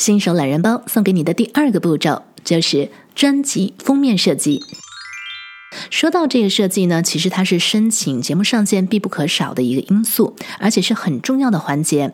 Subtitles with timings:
[0.00, 4.62] 新手懒人包送给你的第二个步骤就是专辑封面设计。
[5.90, 12.12] 说到这个设计呢，其实它是申请节目上线必不可少的一个因素，而且是很重要的环节。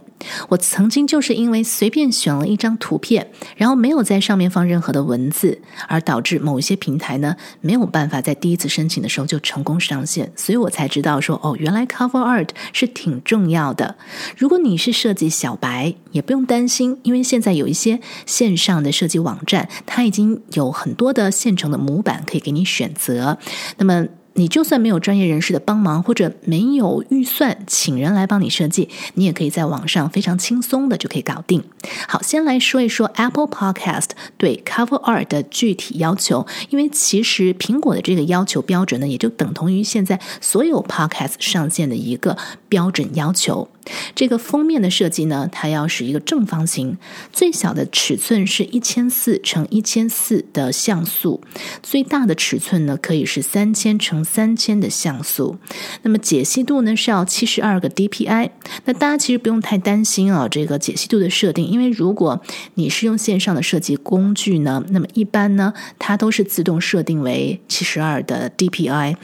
[0.48, 13.96] 我曾经就是因为随便选了一张图片，然后没有在上面放任何的文字，而导致某一些平台呢没有办法在第一次申请的时候就成功上线，所以我才知道说哦，原来 cover art 是挺重要的。
[14.36, 23.38] 如果你是设计小白，也不用担心，因为现在有一些线上的设计网站，它已经有很多的现成的模板可以给你选择。
[23.78, 31.64] 那么，你就算没有专业人士的帮忙，或者没有预算请人来帮你设计，你也可以在网上非常轻松的就可以搞定。
[32.06, 42.36] 好，先来说一说 Apple Podcast 对 Cover Art 的具体要求，因为其实苹果的这个要求标准呢，也就等同于现在所有 Podcast 上线的一个
[42.68, 43.68] 标准要求。
[44.14, 46.96] 这个封面的设计呢，它要是一个正方形，
[47.32, 51.40] 最小的尺寸是一千四乘一千四的像素，
[51.82, 55.56] 最大的尺寸呢可以是三千乘三千的像素。
[56.02, 58.50] 那么解析度呢是要七十二个 DPI。
[58.84, 62.40] 那大家其实不用太担心啊，这个解析度的设定，因为如果
[62.74, 69.16] 你是用线上的设计工具呢，那么一般呢它都是自动设定为七十二的 DPI。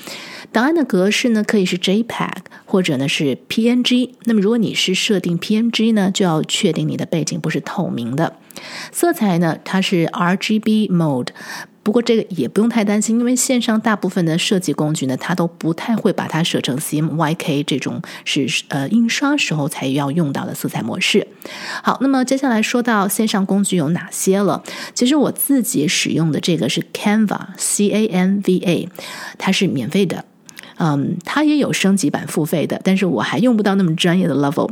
[0.51, 2.33] 档案的格式呢可以是 JPEG
[2.67, 4.11] 或者呢是 PNG。
[4.25, 8.37] 那么如如果你是设定 PNG 呢，就要确定你的背景不是透明的。
[8.93, 11.29] 色彩呢，它是 RGB mode。
[11.83, 21.27] 不过这个也不用太担心，因为线上大部分的设计工具呢，它都不太会把它设成 CMYK 这种是呃印刷时候才要用到的色彩模式。
[21.83, 24.63] 好，那么接下来说到线上工具有哪些了？
[24.93, 28.89] 其实我自己使用的这个是 Canva，C A N V A，
[29.39, 30.27] 它是免费的。
[30.85, 34.69] 嗯，它也有升级版付费的，但是我还用不到那么专业的 level。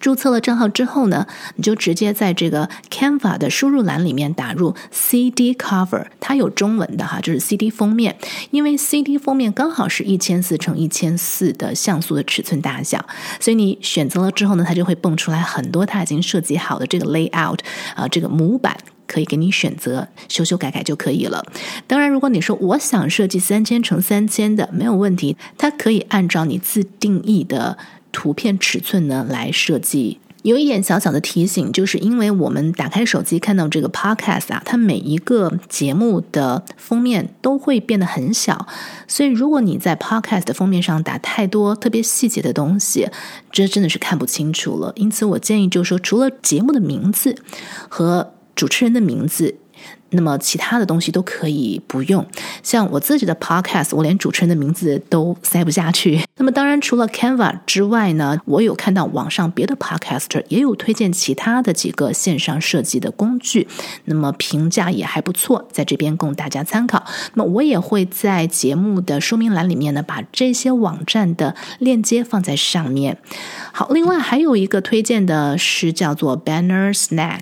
[0.00, 1.26] 注册了账号之后呢，
[1.56, 8.16] 你就直接在这个 Canva 的输入栏里面打入 CD cover，它有中文的哈，就是 CD 封面。
[8.50, 13.04] 因为 CD 封面刚好是一千四乘一千四的像素的尺寸大小，
[13.40, 17.58] 所以你选择了之后呢，它就会蹦出来很多它已经设计好的这个 layout
[17.96, 18.76] 啊，这个模板。
[19.06, 21.44] 可以给你选择修修改改就可以了。
[21.86, 27.78] 当然，如果你说我想设计三千乘三千的，没有问题，它可以按照你自定义的
[28.12, 30.18] 图片尺寸呢来设计。
[30.42, 38.66] 有一点小小的提醒，就是因为我们打开手机看到这个 podcast 啊，它每一个节目的封面都会变得很小，
[39.08, 43.08] 所以如果你在 podcast 的封面上打太多特别细节的东西，
[43.50, 44.92] 这真的是看不清楚了。
[44.96, 47.34] 因此，我建议就是说，除了节目的名字
[47.88, 49.56] 和主持人的名字，
[50.14, 52.24] 那么其他的东西都可以不用。
[52.62, 56.20] 像我自己的 podcast，我连主持人的名字都塞不下去。
[56.36, 63.68] 那么当然，除了 Canva 之外呢，我有看到网上别的 podcaster 也有推荐其他的几个线上设计的工具，
[64.06, 67.04] 那么评价也还不错，在这边供大家参考。
[67.34, 73.18] 那么我也会在节目的说明栏里面呢，把这些网站的链接放在上面。
[73.72, 77.40] 好，另外还有一个推荐的是叫做 Banner Snack。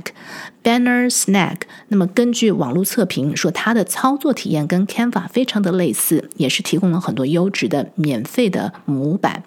[0.62, 9.43] Banner Snack，那么根据网络测评说，它的操作体验跟 Canva 非常的类似，也是提供了很多优质的免费的模板。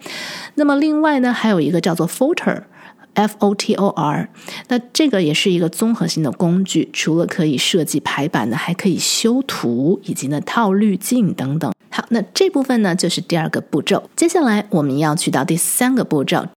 [0.55, 4.29] 那么另外呢，还有一个叫做 Footer，F O T O R，
[4.67, 11.73] 那这个也是一个综合性的工具，除了可以设计排版呢，还可以修图以及呢套滤镜等等。
[11.89, 16.45] 好，那这部分呢就是第二个步骤，接下来我们要去到第三个步骤。